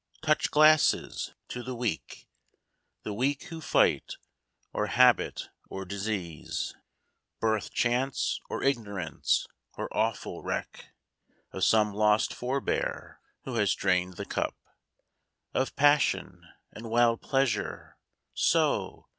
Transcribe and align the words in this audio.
Touch 0.23 0.49
glasses! 0.49 1.35
To 1.49 1.61
the 1.61 1.75
Weak! 1.75 2.27
The 3.03 3.13
Weak 3.13 3.39
who 3.51 3.61
fight: 3.61 4.15
or 4.73 4.87
habit 4.87 5.49
or 5.69 5.85
disease, 5.85 6.73
Birth, 7.39 7.71
chance, 7.71 8.41
or 8.49 8.63
ignorance— 8.63 9.45
or 9.77 9.95
awful 9.95 10.41
wreak 10.41 10.85
Of 11.51 11.63
some 11.65 11.93
lost 11.93 12.33
forbear, 12.33 13.21
who 13.43 13.53
has 13.57 13.75
drained 13.75 14.15
the 14.15 14.25
cup 14.25 14.55
Of 15.53 15.75
pagsion 15.75 16.49
and 16.71 16.89
wild 16.89 17.21
pleasure! 17.21 17.99
So 18.33 19.05